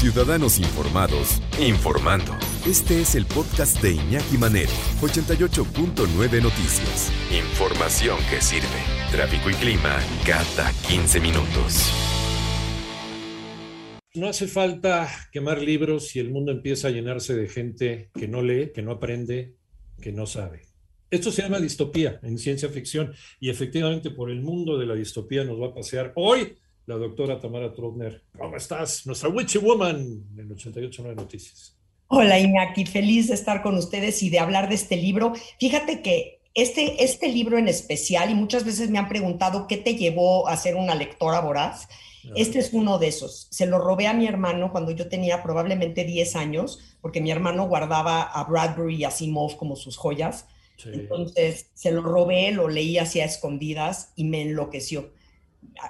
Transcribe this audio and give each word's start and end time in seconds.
Ciudadanos 0.00 0.58
Informados, 0.58 1.42
informando. 1.60 2.32
Este 2.66 3.02
es 3.02 3.14
el 3.16 3.26
podcast 3.26 3.82
de 3.82 3.92
Iñaki 3.92 4.38
Manero, 4.38 4.70
88.9 5.02 6.42
Noticias. 6.42 7.12
Información 7.30 8.16
que 8.30 8.40
sirve. 8.40 8.66
Tráfico 9.12 9.50
y 9.50 9.54
clima 9.56 9.98
cada 10.24 10.72
15 10.88 11.20
minutos. 11.20 11.92
No 14.14 14.26
hace 14.26 14.48
falta 14.48 15.06
quemar 15.32 15.60
libros 15.60 16.16
y 16.16 16.20
el 16.20 16.30
mundo 16.30 16.50
empieza 16.50 16.88
a 16.88 16.92
llenarse 16.92 17.36
de 17.36 17.46
gente 17.46 18.10
que 18.18 18.26
no 18.26 18.40
lee, 18.40 18.72
que 18.74 18.80
no 18.80 18.92
aprende, 18.92 19.54
que 20.00 20.12
no 20.12 20.24
sabe. 20.24 20.62
Esto 21.10 21.30
se 21.30 21.42
llama 21.42 21.60
distopía 21.60 22.20
en 22.22 22.38
ciencia 22.38 22.70
ficción 22.70 23.12
y 23.38 23.50
efectivamente 23.50 24.10
por 24.10 24.30
el 24.30 24.40
mundo 24.40 24.78
de 24.78 24.86
la 24.86 24.94
distopía 24.94 25.44
nos 25.44 25.60
va 25.60 25.66
a 25.66 25.74
pasear 25.74 26.14
hoy 26.16 26.56
la 26.86 26.96
doctora 26.96 27.38
Tamara 27.38 27.72
Trotner. 27.72 28.22
¿Cómo 28.36 28.56
estás? 28.56 29.06
Nuestra 29.06 29.28
Witchy 29.28 29.58
Woman 29.58 29.98
en 30.36 30.48
88.9 30.48 31.14
Noticias. 31.14 31.76
Hola 32.08 32.38
Iñaki, 32.38 32.86
feliz 32.86 33.28
de 33.28 33.34
estar 33.34 33.62
con 33.62 33.76
ustedes 33.76 34.22
y 34.22 34.30
de 34.30 34.40
hablar 34.40 34.68
de 34.68 34.74
este 34.74 34.96
libro. 34.96 35.32
Fíjate 35.60 36.02
que 36.02 36.40
este, 36.54 37.04
este 37.04 37.28
libro 37.28 37.58
en 37.58 37.68
especial, 37.68 38.30
y 38.30 38.34
muchas 38.34 38.64
veces 38.64 38.90
me 38.90 38.98
han 38.98 39.08
preguntado 39.08 39.68
qué 39.68 39.76
te 39.76 39.94
llevó 39.94 40.48
a 40.48 40.56
ser 40.56 40.74
una 40.74 40.96
lectora 40.96 41.40
voraz, 41.40 41.88
este 42.34 42.58
es 42.58 42.72
uno 42.72 42.98
de 42.98 43.08
esos. 43.08 43.48
Se 43.50 43.66
lo 43.66 43.78
robé 43.78 44.06
a 44.06 44.12
mi 44.12 44.26
hermano 44.26 44.72
cuando 44.72 44.90
yo 44.90 45.08
tenía 45.08 45.42
probablemente 45.42 46.04
10 46.04 46.36
años, 46.36 46.80
porque 47.00 47.20
mi 47.20 47.30
hermano 47.30 47.66
guardaba 47.66 48.22
a 48.22 48.44
Bradbury 48.44 48.96
y 48.96 49.04
a 49.04 49.10
Simov 49.10 49.56
como 49.56 49.76
sus 49.76 49.96
joyas. 49.96 50.46
Entonces 50.84 51.70
se 51.74 51.92
lo 51.92 52.02
robé, 52.02 52.52
lo 52.52 52.68
leí 52.68 52.98
hacia 52.98 53.24
escondidas 53.24 54.12
y 54.16 54.24
me 54.24 54.42
enloqueció. 54.42 55.12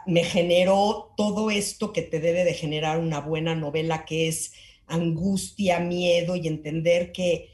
Me 0.06 0.24
generó 0.24 1.12
todo 1.16 1.50
esto 1.50 1.92
que 1.92 2.02
te 2.02 2.20
debe 2.20 2.44
de 2.44 2.54
generar 2.54 2.98
una 2.98 3.20
buena 3.20 3.54
novela, 3.54 4.04
que 4.04 4.28
es 4.28 4.52
angustia, 4.86 5.78
miedo 5.80 6.36
y 6.36 6.48
entender 6.48 7.12
que, 7.12 7.50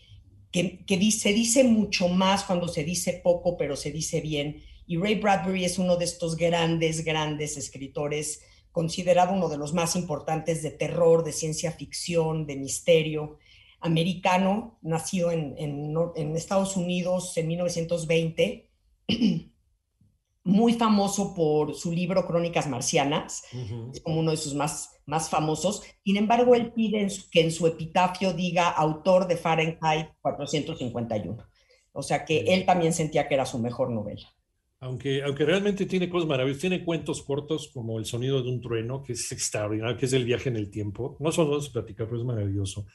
que, 0.50 0.84
que 0.84 1.10
se 1.10 1.32
dice 1.32 1.64
mucho 1.64 2.08
más 2.08 2.44
cuando 2.44 2.68
se 2.68 2.84
dice 2.84 3.20
poco, 3.22 3.56
pero 3.56 3.76
se 3.76 3.90
dice 3.90 4.20
bien. 4.20 4.62
Y 4.86 4.96
Ray 4.96 5.16
Bradbury 5.16 5.64
es 5.64 5.78
uno 5.78 5.96
de 5.96 6.04
estos 6.04 6.36
grandes, 6.36 7.04
grandes 7.04 7.56
escritores, 7.56 8.42
considerado 8.72 9.32
uno 9.32 9.48
de 9.48 9.56
los 9.56 9.72
más 9.72 9.96
importantes 9.96 10.62
de 10.62 10.70
terror, 10.70 11.24
de 11.24 11.32
ciencia 11.32 11.72
ficción, 11.72 12.46
de 12.46 12.56
misterio 12.56 13.38
americano, 13.80 14.78
nacido 14.82 15.30
en, 15.30 15.54
en, 15.58 16.36
Estados 16.36 16.76
Unidos 16.76 17.36
en 17.36 17.48
1920, 17.48 18.70
muy 20.46 20.74
famoso 20.74 21.34
por 21.34 21.74
su 21.74 21.92
libro 21.92 22.26
Crónicas 22.26 22.68
Marcianas, 22.68 23.42
es 23.92 24.00
como 24.00 24.20
uno 24.20 24.30
de 24.30 24.36
sus 24.36 24.54
más, 24.54 25.00
más 25.04 25.28
famosos. 25.28 25.82
Sin 26.04 26.16
embargo, 26.16 26.54
él 26.54 26.72
pide 26.72 27.08
que 27.30 27.40
en 27.42 27.50
su 27.50 27.66
epitafio 27.66 28.32
diga 28.32 28.70
autor 28.70 29.26
de 29.26 29.36
Fahrenheit 29.36 30.08
451. 30.22 31.36
O 31.92 32.02
sea 32.02 32.24
que 32.24 32.54
él 32.54 32.64
también 32.64 32.92
sentía 32.92 33.26
que 33.26 33.34
era 33.34 33.44
su 33.44 33.58
mejor 33.58 33.90
novela. 33.90 34.26
Aunque, 34.80 35.22
aunque 35.22 35.44
realmente 35.44 35.86
tiene 35.86 36.08
cosas 36.08 36.28
maravillosas, 36.28 36.60
tiene 36.60 36.84
cuentos 36.84 37.22
cortos 37.22 37.70
como 37.72 37.98
El 37.98 38.04
sonido 38.04 38.42
de 38.42 38.50
un 38.50 38.60
trueno, 38.60 39.02
que 39.02 39.14
es 39.14 39.32
extraordinario, 39.32 39.96
que 39.96 40.06
es 40.06 40.12
el 40.12 40.24
viaje 40.24 40.48
en 40.48 40.56
el 40.56 40.70
tiempo. 40.70 41.16
No 41.18 41.32
solo 41.32 41.50
vamos 41.50 41.70
a 41.70 41.72
platicar, 41.72 42.06
pero 42.06 42.20
es 42.20 42.26
maravilloso. 42.26 42.86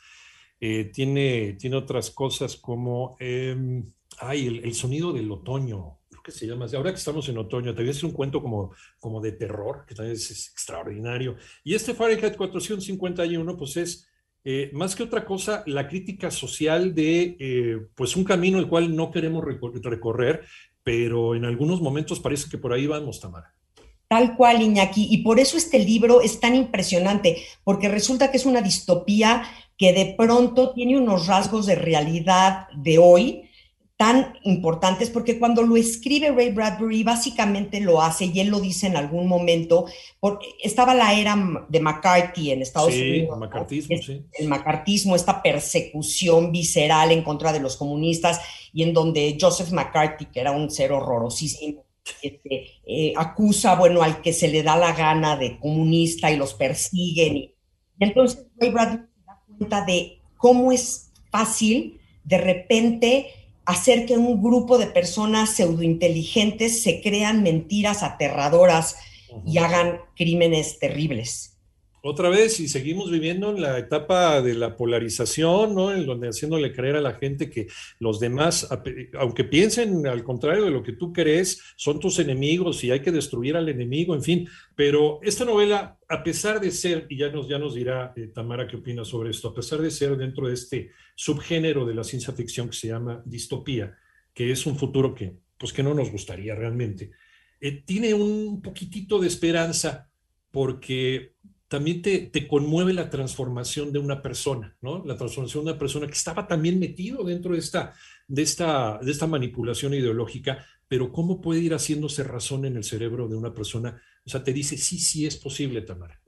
Eh, 0.60 0.86
tiene, 0.94 1.54
tiene 1.54 1.76
otras 1.76 2.12
cosas 2.12 2.56
como, 2.56 3.18
eh, 3.20 3.84
ay, 4.20 4.62
el, 4.64 4.74
sonido 4.76 5.12
del 5.12 5.32
otoño, 5.32 6.01
creo 6.22 6.34
que 6.34 6.40
se 6.40 6.48
llama. 6.48 6.66
Ahora 6.76 6.92
que 6.92 6.98
estamos 6.98 7.28
en 7.30 7.38
otoño, 7.38 7.74
también 7.74 7.96
es 7.96 8.04
un 8.04 8.12
cuento 8.12 8.42
como, 8.42 8.74
como 9.00 9.22
de 9.22 9.34
terror, 9.34 9.86
que 9.88 9.96
también 9.96 10.16
es, 10.16 10.50
extraordinario. 10.52 11.36
Y 11.64 11.74
este 11.74 11.94
Fahrenheit 11.94 12.38
451, 12.38 13.58
pues 13.58 13.78
es 13.78 14.08
eh, 14.44 14.70
más 14.74 14.96
que 14.96 15.04
otra 15.04 15.26
cosa, 15.26 15.64
la 15.68 15.88
crítica 15.88 16.32
social 16.32 16.94
de 16.94 17.38
eh, 17.40 17.78
pues 17.96 18.16
un 18.16 18.24
camino 18.24 18.60
el 18.60 18.68
cual 18.68 18.96
no 18.96 19.12
queremos 19.12 19.44
recorrer, 19.46 20.46
pero 20.84 21.36
en 21.36 21.46
algunos 21.46 21.82
momentos 21.82 22.20
parece 22.20 22.50
que 22.50 22.58
por 22.58 22.74
ahí 22.74 22.88
vamos, 22.88 23.20
Tamara. 23.20 23.54
Tal 24.08 24.36
cual, 24.36 24.62
Iñaki. 24.62 25.08
Y 25.10 25.20
por 25.20 25.40
eso 25.40 25.58
este 25.58 25.80
libro 25.80 26.22
es 26.22 26.40
tan 26.40 26.54
impresionante, 26.56 27.38
porque 27.64 27.88
resulta 27.88 28.30
que 28.30 28.38
es 28.38 28.46
una 28.46 28.62
distopía 28.62 29.44
que 29.78 29.94
de 29.94 30.16
pronto 30.18 30.74
tiene 30.74 30.98
unos 30.98 31.28
rasgos 31.28 31.66
de 31.66 31.76
realidad 31.76 32.68
de 32.76 32.98
hoy 32.98 33.50
tan 34.02 34.34
importantes, 34.42 35.12
porque 35.12 35.38
cuando 35.38 35.62
lo 35.62 35.78
escribe 35.78 36.32
Ray 36.32 36.50
Bradbury, 36.54 37.04
básicamente 37.04 37.80
lo 37.80 38.02
hace, 38.02 38.26
y 38.26 38.40
él 38.40 38.48
lo 38.48 38.60
dice 38.60 38.88
en 38.88 38.98
algún 38.98 39.28
momento, 39.28 39.86
porque 40.20 40.48
estaba 40.64 40.96
la 40.96 41.14
era 41.14 41.38
de 41.70 41.80
McCarthy 41.80 42.50
en 42.50 42.64
Estados 42.64 42.96
Unidos. 42.96 43.30
sí. 44.04 44.26
El 44.34 44.48
macartismo, 44.48 45.16
esta 45.16 45.44
persecución 45.44 46.52
visceral 46.52 47.12
en 47.12 47.22
contra 47.22 47.54
de 47.54 47.60
los 47.60 47.78
comunistas, 47.78 48.42
y 48.74 48.82
en 48.82 48.92
donde 48.92 49.38
Joseph 49.40 49.72
McCarthy, 49.72 50.26
que 50.26 50.40
era 50.40 50.50
un 50.50 50.72
ser 50.72 50.94
horrorosísimo, 50.94 51.86
este, 52.24 52.82
eh, 52.88 53.14
acusa, 53.16 53.76
bueno, 53.76 54.02
al 54.02 54.24
que 54.24 54.34
se 54.34 54.48
le 54.48 54.64
da 54.64 54.78
la 54.78 54.94
gana 54.94 55.38
de 55.38 55.60
comunista 55.60 56.32
y 56.32 56.38
los 56.38 56.56
persiguen. 56.56 57.38
Y, 57.38 57.56
entonces 58.00 58.48
Ray 58.58 58.72
Bradbury 58.72 59.06
de 59.86 60.22
cómo 60.38 60.72
es 60.72 61.12
fácil 61.30 62.00
de 62.24 62.38
repente 62.40 63.41
hacer 63.66 64.06
que 64.06 64.18
un 64.18 64.42
grupo 64.42 64.78
de 64.78 64.88
personas 64.88 65.52
pseudointeligentes 65.52 66.82
se 66.82 67.02
crean 67.02 67.44
mentiras 67.44 68.04
aterradoras 68.04 68.96
y 69.46 69.58
hagan 69.60 70.02
crímenes 70.16 70.80
terribles 70.80 71.51
otra 72.04 72.30
vez, 72.30 72.60
y 72.60 72.68
seguimos 72.68 73.12
viviendo 73.12 73.52
en 73.52 73.62
la 73.62 73.78
etapa 73.78 74.42
de 74.42 74.56
la 74.56 74.76
polarización, 74.76 75.76
¿no? 75.76 75.94
En 75.94 76.06
donde 76.08 76.30
haciéndole 76.30 76.74
creer 76.74 76.96
a 76.96 77.02
la 77.02 77.14
gente 77.14 77.50
que 77.50 77.68
los 78.00 78.20
demás, 78.20 78.68
aunque 79.20 79.44
piensen 79.44 80.08
al 80.08 80.24
contrario 80.24 80.66
de 80.66 80.72
lo 80.72 80.82
que 80.82 80.94
tú 80.94 81.14
crees, 81.14 81.62
son 81.76 82.00
tus 82.00 82.18
enemigos 82.18 82.84
y 82.84 82.90
hay 82.90 83.02
que 83.02 83.12
destruir 83.12 83.56
al 83.56 83.70
enemigo, 83.70 84.16
en 84.16 84.24
fin. 84.24 84.50
Pero 84.76 85.20
esta 85.22 85.46
novela, 85.46 86.00
a 86.10 86.24
pesar 86.24 86.60
de 86.60 86.72
ser, 86.72 87.06
y 87.08 87.18
ya 87.18 87.30
nos, 87.30 87.48
ya 87.48 87.60
nos 87.60 87.76
dirá 87.76 88.14
eh, 88.16 88.32
Tamara 88.34 88.68
qué 88.68 88.78
opina 88.78 89.06
sobre 89.06 89.30
esto, 89.30 89.50
a 89.50 89.54
pesar 89.54 89.80
de 89.80 89.92
ser 89.92 90.18
dentro 90.18 90.48
de 90.48 90.56
este 90.56 90.90
subgénero 91.16 91.86
de 91.86 91.94
la 91.94 92.04
ciencia 92.04 92.34
ficción 92.34 92.68
que 92.68 92.78
se 92.78 92.88
llama 92.88 93.22
distopía, 93.26 93.96
que 94.34 94.52
es 94.52 94.66
un 94.66 94.76
futuro 94.76 95.14
que, 95.14 95.36
pues 95.56 95.72
que 95.72 95.84
no 95.84 95.94
nos 95.94 96.10
gustaría 96.10 96.56
realmente, 96.56 97.12
eh, 97.60 97.84
tiene 97.86 98.16
un 98.16 98.60
poquitito 98.60 99.20
de 99.20 99.28
esperanza 99.28 100.10
porque 100.50 101.36
también 101.72 102.02
te, 102.02 102.20
te, 102.20 102.50
conmueve 102.50 102.92
la 102.92 103.10
transformación 103.10 103.94
de 103.94 104.00
una 104.00 104.22
persona, 104.22 104.76
¿no? 104.82 105.06
La 105.06 105.16
transformación 105.16 105.64
de 105.64 105.72
una 105.72 105.80
persona 105.80 106.06
que 106.06 106.12
estaba 106.12 106.46
también 106.46 106.78
metido 106.78 107.24
dentro 107.24 107.54
de 107.54 107.60
esta, 107.60 107.94
de 108.28 108.42
esta, 108.42 109.00
de 109.02 109.10
esta 109.10 109.26
manipulación 109.26 109.94
ideológica, 109.94 110.66
pero 110.90 111.14
cómo 111.14 111.40
puede 111.40 111.62
ir 111.62 111.74
haciéndose 111.74 112.26
razón 112.26 112.66
en 112.66 112.76
el 112.76 112.84
cerebro 112.84 113.30
de 113.30 113.38
una 113.38 113.54
persona. 113.54 114.02
O 114.26 114.30
sea, 114.30 114.44
te 114.44 114.52
dice, 114.52 114.78
sí, 114.78 115.00
sí 115.00 115.26
es 115.26 115.38
posible, 115.38 115.82
Tamara. 115.82 116.20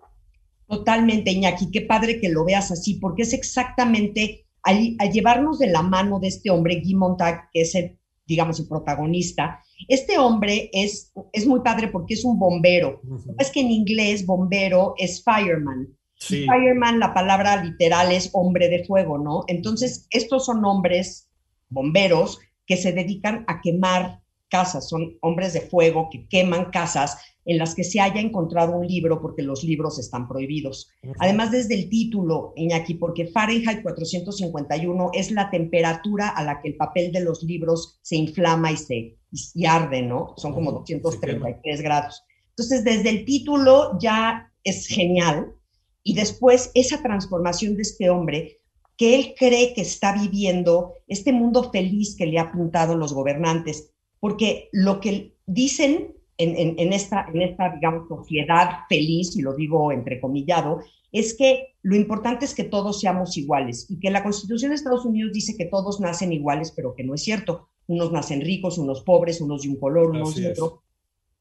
Totalmente, 0.65 1.31
Iñaki, 1.31 1.71
qué 1.71 1.81
padre 1.81 2.21
que 2.21 2.29
lo 2.29 2.45
veas 2.45 2.71
así, 2.71 2.93
porque 2.93 3.23
es 3.23 3.33
exactamente 3.33 4.47
al, 4.61 4.95
llevarnos 5.11 5.59
de 5.59 5.67
la 5.67 5.81
mano 5.81 6.21
de 6.21 6.29
este 6.29 6.51
hombre, 6.51 6.79
Guy 6.81 6.95
Montag, 6.95 7.49
que 7.51 7.63
es 7.63 7.75
el, 7.75 7.99
digamos, 8.25 8.59
el 8.59 8.67
protagonista, 8.67 9.59
este 9.87 10.17
hombre 10.17 10.69
es, 10.73 11.11
es 11.31 11.45
muy 11.45 11.61
padre 11.61 11.89
porque 11.89 12.13
es 12.13 12.23
un 12.23 12.39
bombero. 12.39 13.01
Es 13.37 13.51
que 13.51 13.61
en 13.61 13.71
inglés 13.71 14.25
bombero 14.25 14.93
es 14.97 15.23
fireman. 15.23 15.87
Fireman, 16.17 16.99
la 16.99 17.13
palabra 17.13 17.63
literal 17.63 18.11
es 18.11 18.29
hombre 18.33 18.69
de 18.69 18.85
fuego, 18.85 19.17
¿no? 19.17 19.43
Entonces, 19.47 20.07
estos 20.09 20.45
son 20.45 20.63
hombres 20.63 21.29
bomberos 21.69 22.39
que 22.65 22.77
se 22.77 22.93
dedican 22.93 23.43
a 23.47 23.59
quemar 23.61 24.22
casas, 24.53 24.87
son 24.87 25.17
hombres 25.21 25.53
de 25.53 25.61
fuego 25.61 26.09
que 26.11 26.27
queman 26.27 26.65
casas 26.69 27.17
en 27.43 27.57
las 27.57 27.73
que 27.73 27.83
se 27.83 27.99
haya 27.99 28.21
encontrado 28.21 28.77
un 28.77 28.85
libro 28.85 29.19
porque 29.19 29.41
los 29.41 29.63
libros 29.63 29.97
están 29.97 30.27
prohibidos. 30.27 30.91
Además, 31.17 31.49
desde 31.49 31.73
el 31.73 31.89
título, 31.89 32.53
Iñaki, 32.55 32.93
porque 32.93 33.25
Fahrenheit 33.25 33.81
451 33.81 35.09
es 35.13 35.31
la 35.31 35.49
temperatura 35.49 36.29
a 36.29 36.43
la 36.43 36.61
que 36.61 36.67
el 36.69 36.75
papel 36.75 37.11
de 37.11 37.21
los 37.21 37.41
libros 37.41 37.99
se 38.03 38.15
inflama 38.15 38.71
y 38.71 38.77
se 38.77 39.17
y 39.55 39.65
arde, 39.65 40.03
¿no? 40.03 40.35
Son 40.37 40.53
como 40.53 40.71
233 40.71 41.81
grados. 41.81 42.23
Entonces, 42.49 42.83
desde 42.83 43.09
el 43.09 43.25
título 43.25 43.97
ya 43.99 44.53
es 44.63 44.85
genial 44.85 45.55
y 46.03 46.13
después 46.13 46.69
esa 46.75 47.01
transformación 47.01 47.75
de 47.75 47.81
este 47.81 48.11
hombre 48.11 48.59
que 48.95 49.15
él 49.15 49.33
cree 49.35 49.73
que 49.73 49.81
está 49.81 50.13
viviendo 50.13 50.93
este 51.07 51.31
mundo 51.31 51.71
feliz 51.71 52.15
que 52.15 52.27
le 52.27 52.37
ha 52.37 52.43
apuntado 52.43 52.95
los 52.95 53.13
gobernantes, 53.13 53.92
porque 54.23 54.69
lo 54.71 55.01
que 55.01 55.35
dicen 55.45 56.15
en, 56.37 56.93
esta, 56.93 57.25
en 57.33 57.41
esta, 57.41 57.75
digamos, 57.75 58.07
sociedad 58.07 58.69
feliz, 58.87 59.35
y 59.35 59.41
lo 59.41 59.53
digo 59.53 59.91
entrecomillado, 59.91 60.79
es 61.11 61.35
que 61.35 61.75
lo 61.81 61.97
importante 61.97 62.45
es 62.45 62.55
que 62.55 62.63
todos 62.63 63.01
seamos 63.01 63.35
iguales 63.35 63.85
y 63.89 63.99
que 63.99 64.09
la 64.11 64.23
Constitución 64.23 64.69
de 64.69 64.75
Estados 64.75 65.03
Unidos 65.03 65.33
dice 65.33 65.57
que 65.57 65.65
todos 65.65 65.99
nacen 65.99 66.31
iguales, 66.31 66.71
pero 66.73 66.95
que 66.95 67.03
no 67.03 67.15
es 67.15 67.21
cierto. 67.21 67.67
Unos 67.87 68.13
nacen 68.13 68.39
ricos, 68.39 68.77
unos 68.77 69.01
pobres, 69.01 69.41
unos 69.41 69.63
de 69.63 69.69
un 69.71 69.75
color, 69.75 70.11
unos 70.11 70.35
de 70.35 70.51
otro. 70.51 70.83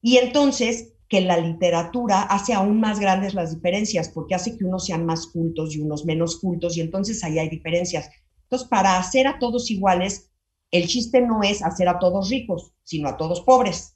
Y 0.00 0.16
entonces, 0.16 0.94
que 1.08 1.20
la 1.20 1.36
literatura 1.36 2.22
hace 2.22 2.52
aún 2.52 2.80
más 2.80 2.98
grandes 2.98 3.32
las 3.34 3.54
diferencias, 3.54 4.08
porque 4.08 4.34
hace 4.34 4.58
que 4.58 4.64
unos 4.64 4.86
sean 4.86 5.06
más 5.06 5.28
cultos 5.28 5.76
y 5.76 5.80
unos 5.80 6.04
menos 6.04 6.40
cultos, 6.40 6.76
y 6.76 6.80
entonces 6.80 7.22
ahí 7.22 7.38
hay 7.38 7.48
diferencias. 7.48 8.10
Entonces, 8.42 8.66
para 8.66 8.98
hacer 8.98 9.28
a 9.28 9.38
todos 9.38 9.70
iguales, 9.70 10.31
el 10.72 10.88
chiste 10.88 11.20
no 11.20 11.42
es 11.42 11.62
hacer 11.62 11.88
a 11.88 11.98
todos 11.98 12.30
ricos, 12.30 12.72
sino 12.82 13.08
a 13.08 13.16
todos 13.16 13.42
pobres, 13.42 13.94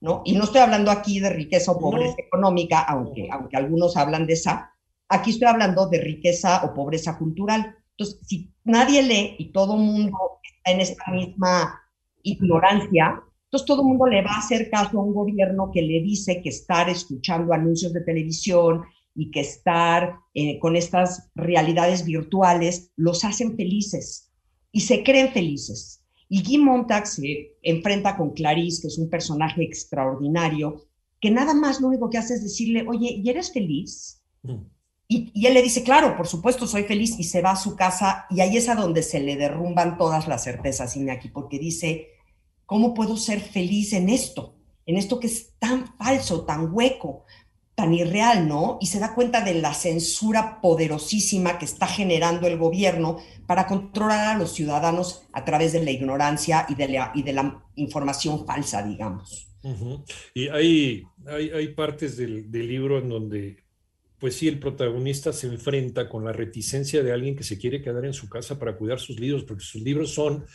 ¿no? 0.00 0.22
Y 0.24 0.34
no 0.34 0.44
estoy 0.44 0.60
hablando 0.60 0.90
aquí 0.90 1.20
de 1.20 1.30
riqueza 1.30 1.72
o 1.72 1.78
pobreza 1.78 2.16
económica, 2.18 2.80
aunque, 2.80 3.28
aunque 3.30 3.56
algunos 3.56 3.96
hablan 3.96 4.26
de 4.26 4.34
esa, 4.34 4.74
aquí 5.08 5.30
estoy 5.30 5.48
hablando 5.48 5.88
de 5.88 6.00
riqueza 6.00 6.64
o 6.64 6.74
pobreza 6.74 7.16
cultural. 7.16 7.76
Entonces, 7.96 8.20
si 8.26 8.52
nadie 8.64 9.02
lee 9.02 9.36
y 9.38 9.52
todo 9.52 9.76
el 9.76 9.82
mundo 9.82 10.18
está 10.42 10.72
en 10.72 10.80
esta 10.80 11.10
misma 11.12 11.80
ignorancia, 12.22 13.22
entonces 13.44 13.66
todo 13.66 13.82
el 13.82 13.88
mundo 13.88 14.06
le 14.06 14.22
va 14.22 14.32
a 14.32 14.38
hacer 14.38 14.68
caso 14.68 14.98
a 14.98 15.04
un 15.04 15.14
gobierno 15.14 15.70
que 15.72 15.80
le 15.80 16.02
dice 16.02 16.42
que 16.42 16.48
estar 16.48 16.90
escuchando 16.90 17.54
anuncios 17.54 17.92
de 17.92 18.00
televisión 18.00 18.82
y 19.14 19.30
que 19.30 19.40
estar 19.40 20.16
eh, 20.34 20.58
con 20.58 20.74
estas 20.74 21.30
realidades 21.36 22.04
virtuales 22.04 22.90
los 22.96 23.24
hacen 23.24 23.56
felices 23.56 24.32
y 24.72 24.80
se 24.80 25.04
creen 25.04 25.30
felices. 25.30 26.02
Y 26.28 26.42
Guy 26.42 26.58
Montag 26.58 27.06
se 27.06 27.56
enfrenta 27.62 28.16
con 28.16 28.30
Clarice, 28.30 28.82
que 28.82 28.88
es 28.88 28.98
un 28.98 29.08
personaje 29.08 29.62
extraordinario, 29.62 30.86
que 31.20 31.30
nada 31.30 31.54
más 31.54 31.80
lo 31.80 31.88
único 31.88 32.10
que 32.10 32.18
hace 32.18 32.34
es 32.34 32.42
decirle, 32.42 32.84
oye, 32.86 33.20
¿y 33.22 33.28
eres 33.28 33.52
feliz? 33.52 34.22
Mm. 34.42 34.56
Y, 35.08 35.30
y, 35.34 35.46
él 35.46 35.54
le 35.54 35.62
dice, 35.62 35.84
claro, 35.84 36.16
por 36.16 36.26
supuesto, 36.26 36.66
soy 36.66 36.82
feliz, 36.82 37.14
y 37.18 37.24
se 37.24 37.40
va 37.40 37.52
a 37.52 37.56
su 37.56 37.76
casa, 37.76 38.26
y 38.28 38.40
ahí 38.40 38.56
es 38.56 38.68
a 38.68 38.74
donde 38.74 39.04
se 39.04 39.20
le 39.20 39.36
derrumban 39.36 39.98
todas 39.98 40.26
las 40.26 40.42
certezas, 40.42 40.96
Iñaki, 40.96 41.28
porque 41.28 41.60
dice, 41.60 42.08
¿Cómo 42.66 42.94
puedo 42.94 43.16
ser 43.16 43.40
feliz 43.40 43.92
en 43.92 44.08
esto? 44.08 44.56
En 44.84 44.96
esto 44.96 45.20
que 45.20 45.28
es 45.28 45.56
tan 45.58 45.96
falso, 45.96 46.44
tan 46.44 46.74
hueco, 46.74 47.24
tan 47.76 47.92
irreal, 47.92 48.48
¿no? 48.48 48.78
Y 48.80 48.86
se 48.86 48.98
da 48.98 49.14
cuenta 49.14 49.44
de 49.44 49.54
la 49.54 49.74
censura 49.74 50.60
poderosísima 50.62 51.58
que 51.58 51.66
está 51.66 51.86
generando 51.86 52.46
el 52.46 52.56
gobierno 52.56 53.18
para 53.46 53.66
controlar 53.66 54.34
a 54.34 54.38
los 54.38 54.52
ciudadanos 54.52 55.28
a 55.32 55.44
través 55.44 55.74
de 55.74 55.84
la 55.84 55.90
ignorancia 55.90 56.66
y 56.70 56.74
de 56.74 57.32
la, 57.32 57.62
información 57.76 58.46
falsa, 58.46 58.82
digamos. 58.82 59.48
Y 60.32 60.48
hay, 60.48 61.04
hay, 61.28 61.68
partes 61.74 62.16
del, 62.16 62.50
del 62.50 62.66
libro 62.66 62.98
en 62.98 63.08
donde 63.10 63.66
pues 64.18 64.36
sí, 64.36 64.48
el 64.48 64.58
protagonista 64.58 65.32
se 65.34 65.46
enfrenta 65.46 66.08
con 66.08 66.24
la 66.24 66.32
reticencia 66.32 67.02
de 67.02 67.12
alguien 67.12 67.36
que 67.36 67.44
se 67.44 67.58
quiere 67.58 67.82
quedar 67.82 68.06
en 68.06 68.14
su 68.14 68.30
casa 68.30 68.58
para 68.58 68.76
cuidar 68.76 68.98
sus 68.98 69.20
libros, 69.20 69.44
porque 69.44 69.62
sus 69.62 69.82
libros 69.82 70.14
son 70.14 70.46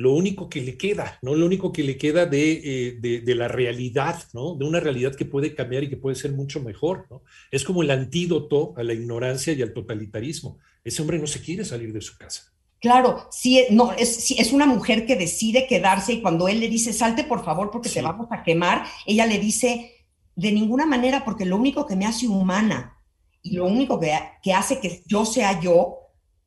lo 0.00 0.12
único 0.12 0.48
que 0.48 0.62
le 0.62 0.76
queda, 0.78 1.18
¿no? 1.20 1.34
Lo 1.34 1.44
único 1.44 1.72
que 1.72 1.82
le 1.82 1.98
queda 1.98 2.28
eh, 2.32 2.96
de, 2.98 3.20
de, 3.20 3.34
la 3.34 3.48
realidad, 3.48 4.22
¿no? 4.32 4.54
De 4.54 4.64
una 4.64 4.80
realidad 4.80 5.14
que 5.14 5.26
puede 5.26 5.54
cambiar 5.54 5.84
y 5.84 5.90
que 5.90 5.98
puede 5.98 6.16
ser 6.16 6.32
mucho 6.32 6.60
mejor, 6.60 7.06
¿no? 7.10 7.22
Es 7.50 7.64
como 7.64 7.82
el 7.82 7.90
antídoto 7.90 8.72
a 8.76 8.82
la 8.82 8.94
ignorancia 8.94 9.52
y 9.52 9.60
al 9.60 9.74
totalitarismo. 9.74 10.58
Ese 10.82 11.02
hombre 11.02 11.18
no 11.18 11.26
se 11.26 11.42
quiere 11.42 11.64
salir 11.64 11.92
de 11.92 12.00
su 12.00 12.16
casa. 12.16 12.52
Claro, 12.80 13.28
sí, 13.30 13.66
no, 13.70 13.92
es, 13.92 14.30
es 14.30 14.52
una 14.52 14.64
mujer 14.64 15.04
que 15.04 15.16
decide 15.16 15.66
quedarse 15.66 16.14
y 16.14 16.22
cuando 16.22 16.48
él 16.48 16.60
le 16.60 16.70
dice, 16.70 16.94
salte 16.94 17.24
por 17.24 17.44
favor 17.44 17.70
porque 17.70 17.90
te 17.90 18.00
vamos 18.00 18.28
a 18.30 18.42
quemar, 18.42 18.86
ella 19.04 19.26
le 19.26 19.38
dice, 19.38 20.06
de 20.34 20.50
ninguna 20.50 20.86
manera 20.86 21.22
porque 21.26 21.44
lo 21.44 21.58
único 21.58 21.84
que 21.84 21.96
me 21.96 22.06
hace 22.06 22.26
humana 22.26 22.96
y 23.42 23.56
lo 23.56 23.66
único 23.66 24.00
que, 24.00 24.18
que 24.42 24.54
hace 24.54 24.80
que 24.80 25.02
yo 25.04 25.26
sea 25.26 25.60
yo 25.60 25.99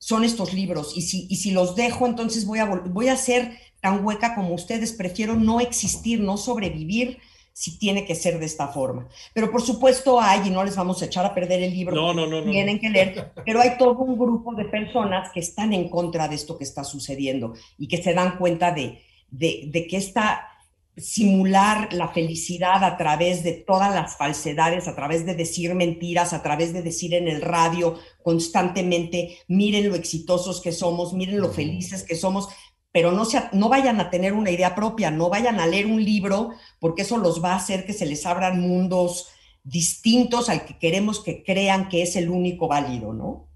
son 0.03 0.25
estos 0.25 0.53
libros 0.53 0.97
y 0.97 1.01
si, 1.01 1.27
y 1.29 1.37
si 1.37 1.51
los 1.51 1.77
dejo, 1.77 2.05
entonces 2.05 2.45
voy 2.45 2.59
a, 2.59 2.65
voy 2.65 3.07
a 3.07 3.15
ser 3.15 3.57
tan 3.79 4.05
hueca 4.05 4.35
como 4.35 4.53
ustedes, 4.53 4.91
prefiero 4.91 5.35
no 5.35 5.61
existir, 5.61 6.19
no 6.19 6.35
sobrevivir 6.35 7.19
si 7.53 7.79
tiene 7.79 8.05
que 8.05 8.13
ser 8.13 8.37
de 8.37 8.45
esta 8.45 8.67
forma. 8.67 9.07
Pero 9.33 9.49
por 9.49 9.61
supuesto 9.61 10.19
hay, 10.19 10.49
y 10.49 10.49
no 10.49 10.65
les 10.65 10.75
vamos 10.75 11.01
a 11.01 11.05
echar 11.05 11.25
a 11.25 11.33
perder 11.33 11.63
el 11.63 11.71
libro, 11.71 11.95
no, 11.95 12.13
no, 12.13 12.27
no, 12.27 12.43
tienen 12.43 12.81
que 12.81 12.89
leer, 12.89 13.31
pero 13.45 13.61
hay 13.61 13.77
todo 13.77 13.97
un 13.99 14.19
grupo 14.19 14.53
de 14.55 14.65
personas 14.65 15.31
que 15.31 15.39
están 15.39 15.71
en 15.71 15.87
contra 15.87 16.27
de 16.27 16.35
esto 16.35 16.57
que 16.57 16.65
está 16.65 16.83
sucediendo 16.83 17.53
y 17.77 17.87
que 17.87 18.03
se 18.03 18.13
dan 18.13 18.37
cuenta 18.37 18.73
de, 18.73 18.99
de, 19.31 19.69
de 19.71 19.87
que 19.87 19.95
esta 19.95 20.49
simular 20.95 21.91
la 21.93 22.09
felicidad 22.09 22.83
a 22.83 22.97
través 22.97 23.43
de 23.43 23.53
todas 23.53 23.93
las 23.93 24.15
falsedades, 24.15 24.87
a 24.87 24.95
través 24.95 25.25
de 25.25 25.35
decir 25.35 25.73
mentiras, 25.73 26.33
a 26.33 26.43
través 26.43 26.73
de 26.73 26.81
decir 26.81 27.13
en 27.13 27.27
el 27.27 27.41
radio 27.41 27.99
constantemente, 28.21 29.39
miren 29.47 29.89
lo 29.89 29.95
exitosos 29.95 30.61
que 30.61 30.71
somos, 30.71 31.13
miren 31.13 31.39
lo 31.39 31.49
felices 31.49 32.03
que 32.03 32.15
somos, 32.15 32.49
pero 32.91 33.11
no, 33.11 33.25
se, 33.25 33.41
no 33.53 33.69
vayan 33.69 33.99
a 33.99 34.11
tener 34.11 34.33
una 34.33 34.51
idea 34.51 34.75
propia, 34.75 35.09
no 35.09 35.29
vayan 35.29 35.59
a 35.59 35.65
leer 35.65 35.87
un 35.87 36.03
libro, 36.03 36.51
porque 36.79 37.01
eso 37.01 37.17
los 37.17 37.43
va 37.43 37.53
a 37.53 37.57
hacer 37.57 37.85
que 37.85 37.93
se 37.93 38.05
les 38.05 38.25
abran 38.25 38.61
mundos 38.61 39.29
distintos 39.63 40.49
al 40.49 40.65
que 40.65 40.77
queremos 40.77 41.23
que 41.23 41.43
crean 41.43 41.89
que 41.89 42.03
es 42.03 42.15
el 42.15 42.29
único 42.29 42.67
válido, 42.67 43.13
¿no? 43.13 43.47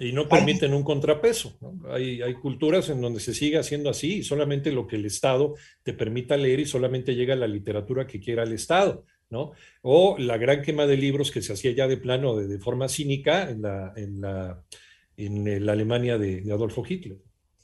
Y 0.00 0.12
no 0.12 0.28
permiten 0.28 0.74
un 0.74 0.82
contrapeso. 0.82 1.56
Hay, 1.88 2.20
hay, 2.20 2.34
culturas 2.34 2.88
en 2.88 3.00
donde 3.00 3.20
se 3.20 3.32
sigue 3.32 3.58
haciendo 3.58 3.90
así 3.90 4.16
y 4.18 4.22
solamente 4.24 4.72
lo 4.72 4.86
que 4.86 4.96
el 4.96 5.06
Estado 5.06 5.54
te 5.84 5.92
permita 5.92 6.36
leer 6.36 6.60
y 6.60 6.66
solamente 6.66 7.14
llega 7.14 7.36
la 7.36 7.46
literatura 7.46 8.06
que 8.06 8.18
quiera 8.18 8.42
el 8.42 8.52
Estado. 8.52 9.04
¿no? 9.30 9.52
O 9.82 10.16
la 10.18 10.36
gran 10.36 10.62
quema 10.62 10.86
de 10.86 10.96
libros 10.96 11.30
que 11.30 11.42
se 11.42 11.52
hacía 11.52 11.72
ya 11.72 11.88
de 11.88 11.96
plano 11.96 12.36
de, 12.36 12.58
forma 12.58 12.88
cínica 12.88 13.48
en 13.48 13.62
la, 13.62 13.92
en 13.96 14.20
la, 14.20 14.62
en 15.16 15.64
la 15.66 15.72
Alemania 15.72 16.18
de 16.18 16.44
Adolfo 16.52 16.84
Hitler. 16.86 17.18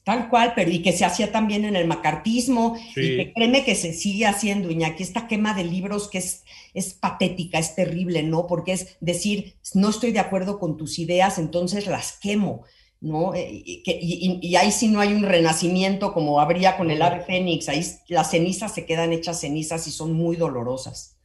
Tal 0.08 0.31
cual, 0.31 0.55
pero 0.56 0.70
y 0.70 0.81
que 0.81 0.93
se 0.93 1.05
hacía 1.05 1.32
también 1.32 1.66
en 1.66 1.76
el 1.76 1.87
macartismo, 1.87 2.78
y 2.96 3.19
que 3.19 3.32
créeme 3.34 3.62
que 3.62 3.75
se 3.75 3.93
sigue 3.93 4.25
haciendo, 4.25 4.70
Iñaki, 4.70 5.02
esta 5.02 5.28
quema 5.28 5.52
de 5.52 5.64
libros 5.64 6.08
que 6.08 6.16
es, 6.16 6.44
es 6.72 6.94
patética, 6.94 7.58
es 7.58 7.75
terrible, 7.75 8.22
¿no? 8.22 8.46
Porque 8.46 8.72
es 8.72 8.96
decir, 9.00 9.56
no 9.75 9.90
estoy 9.90 10.12
de 10.12 10.20
acuerdo 10.20 10.58
con 10.58 10.78
tus 10.78 10.99
ideas, 10.99 11.37
entonces 11.37 11.87
las 11.87 12.19
quemo, 12.19 12.64
¿no? 13.02 13.34
Eh, 13.34 13.50
y, 13.52 14.38
y, 14.40 14.56
ahí 14.56 14.72
sí 14.72 14.88
no 14.88 15.00
hay 15.00 15.12
un 15.12 15.25
renacimiento 15.25 16.14
como 16.14 16.40
habría 16.40 16.78
con 16.78 16.90
el 16.90 17.02
ave 17.02 17.20
fénix, 17.20 17.69
ahí 17.69 17.84
las 18.08 18.31
cenizas 18.31 18.75
se 18.75 18.87
quedan 18.87 19.12
hechas 19.12 19.43
cenizas 19.43 19.87
y 19.88 19.90
son 19.90 20.14
muy 20.14 20.37
dolorosas. 20.37 21.19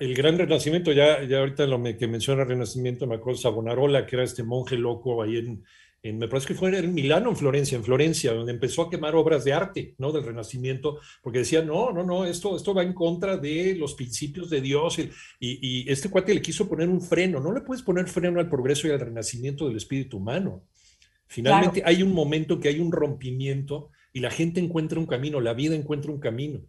el 0.00 0.14
gran 0.16 0.36
renacimiento, 0.36 0.90
ya, 0.90 1.22
ya 1.22 1.38
ahorita 1.38 1.64
lo 1.68 1.80
que 1.96 2.08
menciona 2.08 2.42
renacimiento, 2.42 3.06
me 3.06 3.14
acuerdo 3.14 3.38
Savonarola, 3.38 4.04
que 4.04 4.16
era 4.16 4.24
este 4.24 4.42
monje 4.42 4.76
loco 4.76 5.22
ahí 5.22 5.36
en 5.36 5.62
me 6.12 6.28
parece 6.28 6.48
que 6.48 6.54
fue 6.54 6.76
en 6.76 6.94
Milano, 6.94 7.30
en 7.30 7.36
Florencia, 7.36 7.76
en 7.76 7.84
Florencia, 7.84 8.32
donde 8.32 8.52
empezó 8.52 8.82
a 8.82 8.90
quemar 8.90 9.14
obras 9.14 9.44
de 9.44 9.52
arte, 9.52 9.94
¿no? 9.98 10.12
Del 10.12 10.24
Renacimiento, 10.24 10.98
porque 11.22 11.40
decía, 11.40 11.62
no, 11.62 11.92
no, 11.92 12.04
no, 12.04 12.24
esto, 12.24 12.56
esto 12.56 12.74
va 12.74 12.82
en 12.82 12.92
contra 12.92 13.36
de 13.36 13.74
los 13.74 13.94
principios 13.94 14.50
de 14.50 14.60
Dios. 14.60 14.98
Y, 14.98 15.10
y, 15.40 15.90
este 15.90 16.10
cuate 16.10 16.34
le 16.34 16.42
quiso 16.42 16.68
poner 16.68 16.88
un 16.88 17.00
freno. 17.00 17.40
No 17.40 17.52
le 17.52 17.60
puedes 17.60 17.82
poner 17.82 18.08
freno 18.08 18.40
al 18.40 18.48
progreso 18.48 18.88
y 18.88 18.90
al 18.90 19.00
renacimiento 19.00 19.66
del 19.66 19.76
espíritu 19.76 20.18
humano. 20.18 20.64
Finalmente 21.26 21.82
hay 21.84 22.02
un 22.02 22.12
momento 22.12 22.60
que 22.60 22.68
hay 22.68 22.78
un 22.78 22.92
rompimiento 22.92 23.90
y 24.12 24.20
la 24.20 24.30
gente 24.30 24.60
encuentra 24.60 24.98
un 24.98 25.06
camino, 25.06 25.40
la 25.40 25.54
vida 25.54 25.74
encuentra 25.74 26.12
un 26.12 26.20
camino. 26.20 26.60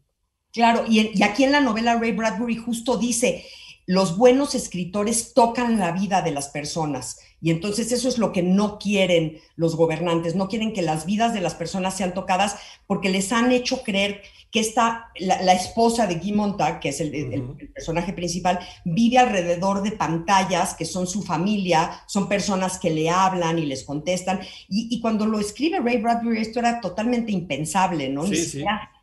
Claro, 0.51 0.85
y, 0.89 1.11
y 1.13 1.23
aquí 1.23 1.43
en 1.43 1.51
la 1.51 1.61
novela 1.61 1.99
Ray 1.99 2.13
Bradbury 2.13 2.55
justo 2.55 2.97
dice, 2.97 3.45
los 3.87 4.17
buenos 4.17 4.53
escritores 4.53 5.33
tocan 5.33 5.79
la 5.79 5.93
vida 5.93 6.21
de 6.21 6.31
las 6.31 6.49
personas 6.49 7.19
y 7.41 7.51
entonces 7.51 7.91
eso 7.91 8.09
es 8.09 8.17
lo 8.17 8.31
que 8.31 8.43
no 8.43 8.79
quieren 8.79 9.39
los 9.55 9.75
gobernantes, 9.75 10.35
no 10.35 10.47
quieren 10.49 10.73
que 10.73 10.81
las 10.81 11.05
vidas 11.05 11.33
de 11.33 11.41
las 11.41 11.55
personas 11.55 11.95
sean 11.95 12.13
tocadas 12.13 12.57
porque 12.85 13.09
les 13.09 13.31
han 13.31 13.51
hecho 13.51 13.83
creer 13.83 14.21
que 14.51 14.59
esta, 14.61 15.11
la, 15.19 15.53
esposa 15.53 16.07
de 16.07 16.15
Guy 16.15 16.31
Montag, 16.31 16.79
que 16.79 16.89
es 16.89 17.01
el, 17.01 17.69
personaje 17.73 18.13
principal, 18.13 18.59
vive 18.85 19.17
alrededor 19.17 19.83
de 19.83 19.91
pantallas 19.91 20.73
que 20.73 20.85
son 20.85 21.05
su 21.05 21.21
familia, 21.21 22.01
son 22.07 22.29
personas 22.29 22.79
que 22.79 22.89
le 22.89 23.09
hablan 23.09 23.59
y 23.59 23.65
les 23.65 23.83
contestan. 23.83 24.39
Y, 24.69 25.01
cuando 25.01 25.25
lo 25.25 25.39
escribe 25.39 25.79
Ray 25.79 25.97
Bradbury, 25.97 26.39
esto 26.39 26.59
era 26.59 26.79
totalmente 26.79 27.33
impensable, 27.33 28.07
¿no? 28.07 28.23
Ni 28.23 28.37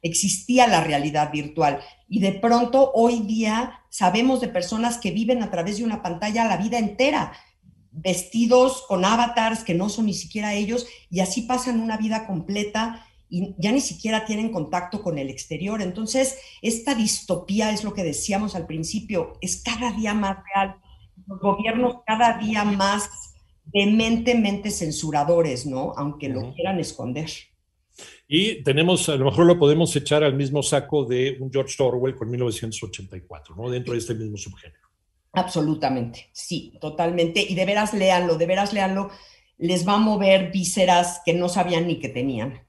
existía 0.03 0.67
la 0.67 0.83
realidad 0.83 1.31
virtual. 1.31 1.81
Y 2.09 2.21
de 2.21 2.33
pronto, 2.33 2.93
hoy 2.95 3.21
día, 3.21 3.81
sabemos 3.95 4.41
de 4.41 4.49
personas 4.49 4.99
que 4.99 5.13
viven 5.13 5.41
a 5.41 5.53
través 5.53 5.79
de 5.79 5.85
una 5.85 6.03
pantalla 6.03 6.47
la 6.47 6.57
vida 6.57 6.79
entera 6.79 7.33
vestidos 7.93 8.83
con 8.89 9.05
avatars 9.05 9.63
que 9.63 9.73
no 9.73 9.89
son 9.89 10.07
ni 10.07 10.15
siquiera 10.15 10.53
ellos 10.53 10.85
y 11.11 11.21
así 11.21 11.43
pasan 11.43 11.79
una 11.79 11.97
vida 11.97 12.27
completa 12.27 13.07
y 13.29 13.55
ya 13.57 13.71
ni 13.71 13.81
siquiera 13.81 14.25
tienen 14.25 14.51
contacto 14.51 15.01
con 15.01 15.17
el 15.17 15.31
exterior. 15.31 15.81
Entonces, 15.81 16.37
esta 16.61 16.97
distopía 16.97 17.71
es 17.71 17.85
lo 17.85 17.95
que 17.95 18.03
decíamos 18.03 18.57
al 18.57 18.67
principio, 18.67 19.35
es 19.41 19.63
cada 19.63 19.93
día 19.93 20.13
más 20.13 20.39
real. 20.53 20.75
Los 21.29 21.39
gobiernos 21.39 21.99
cada 22.05 22.39
día 22.39 22.65
más 22.65 23.09
dementemente 23.67 24.73
censuradores, 24.73 25.67
¿no? 25.67 25.93
Aunque 25.97 26.29
lo 26.29 26.53
quieran 26.53 26.81
esconder. 26.81 27.31
Y 28.27 28.63
tenemos, 28.63 29.09
a 29.09 29.17
lo 29.17 29.27
mejor 29.27 29.47
lo 29.47 29.59
podemos 29.59 29.95
echar 29.97 30.25
al 30.25 30.35
mismo 30.35 30.63
saco 30.63 31.05
de 31.05 31.37
un 31.41 31.53
George 31.53 31.81
Orwell 31.83 32.15
con 32.15 32.31
1984, 32.31 33.55
¿no? 33.57 33.71
Dentro 33.71 33.93
de 33.93 33.99
este 33.99 34.15
mismo 34.15 34.37
subgénero. 34.37 34.89
Absolutamente, 35.33 36.31
sí, 36.33 36.79
totalmente. 36.81 37.45
Y 37.47 37.55
de 37.55 37.65
veras 37.65 37.93
léanlo, 37.93 38.37
de 38.37 38.47
veras 38.47 38.73
léanlo, 38.73 39.11
les 39.59 39.87
va 39.87 39.95
a 39.95 39.99
mover 39.99 40.51
vísceras 40.51 41.21
que 41.25 41.35
no 41.35 41.49
sabían 41.49 41.87
ni 41.87 41.99
que 41.99 42.09
tenían. 42.09 42.67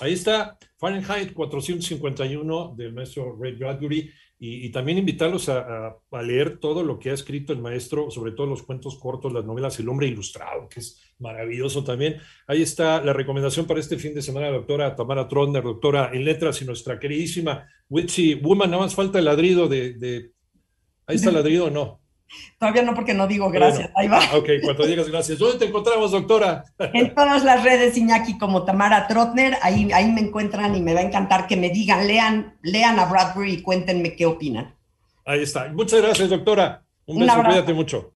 Ahí 0.00 0.12
está 0.12 0.58
Fahrenheit 0.76 1.32
451 1.32 2.74
del 2.76 2.92
maestro 2.92 3.36
Ray 3.40 3.52
Bradbury. 3.52 4.10
y, 4.38 4.68
también 4.70 4.98
invitarlos 4.98 5.48
a, 5.48 5.96
leer 6.22 6.58
todo 6.58 6.82
lo 6.82 6.98
que 6.98 7.10
ha 7.10 7.14
escrito 7.14 7.52
el 7.52 7.60
maestro, 7.60 8.10
sobre 8.10 8.32
todo 8.32 8.46
los 8.46 8.62
cuentos 8.62 8.98
cortos, 8.98 9.32
las 9.32 9.44
novelas 9.44 9.78
El 9.78 9.88
hombre 9.88 10.08
ilustrado, 10.08 10.68
que 10.68 10.80
es 10.80 11.00
maravilloso 11.18 11.82
también. 11.82 12.18
Ahí 12.46 12.60
está 12.60 13.02
la 13.02 13.14
recomendación 13.14 13.66
para 13.66 13.80
este 13.80 13.96
fin 13.96 14.14
de 14.14 14.20
semana, 14.20 14.50
doctora 14.50 14.94
Tamara 14.94 15.28
Trotner, 15.28 15.62
doctora 15.62 16.10
en 16.12 16.24
letras 16.24 16.60
y 16.60 16.66
nuestra 16.66 16.98
queridísima 16.98 17.66
Witchy 17.88 18.34
Woman. 18.34 18.70
Nada 18.70 18.82
más 18.82 18.94
falta 18.94 19.18
el 19.18 19.24
ladrido 19.24 19.68
de... 19.68 20.32
Ahí 21.06 21.16
está 21.16 21.30
el 21.30 21.36
ladrido 21.36 21.66
o 21.66 21.70
no. 21.70 22.03
Todavía 22.58 22.82
no, 22.82 22.94
porque 22.94 23.14
no 23.14 23.26
digo 23.26 23.50
gracias. 23.50 23.90
Ahí 23.94 24.08
va. 24.08 24.18
Ok, 24.34 24.48
cuando 24.62 24.86
digas 24.86 25.08
gracias. 25.08 25.38
¿Dónde 25.38 25.58
te 25.58 25.66
encontramos, 25.66 26.10
doctora? 26.10 26.64
En 26.78 27.14
todas 27.14 27.44
las 27.44 27.62
redes, 27.62 27.96
Iñaki, 27.96 28.38
como 28.38 28.64
Tamara 28.64 29.06
Trotner. 29.06 29.56
Ahí, 29.62 29.90
ahí 29.92 30.10
me 30.10 30.20
encuentran 30.20 30.74
y 30.74 30.80
me 30.80 30.94
va 30.94 31.00
a 31.00 31.04
encantar 31.04 31.46
que 31.46 31.56
me 31.56 31.70
digan, 31.70 32.06
lean, 32.06 32.56
lean 32.62 32.98
a 32.98 33.04
Bradbury 33.06 33.54
y 33.54 33.62
cuéntenme 33.62 34.16
qué 34.16 34.26
opinan. 34.26 34.74
Ahí 35.24 35.42
está. 35.42 35.68
Muchas 35.72 36.02
gracias, 36.02 36.30
doctora. 36.30 36.82
Un 37.06 37.20
beso, 37.20 37.42
cuídate 37.44 37.74
mucho. 37.74 38.12